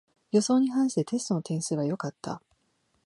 [0.31, 2.41] 予想に反してテストの点数は良かった